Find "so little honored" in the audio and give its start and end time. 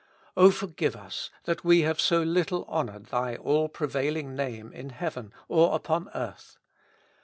2.01-3.05